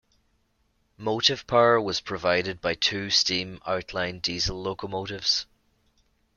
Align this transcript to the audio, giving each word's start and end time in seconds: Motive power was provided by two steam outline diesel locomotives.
Motive 0.97 1.45
power 1.45 1.79
was 1.79 2.01
provided 2.01 2.59
by 2.59 2.73
two 2.73 3.11
steam 3.11 3.61
outline 3.67 4.17
diesel 4.17 4.59
locomotives. 4.59 5.45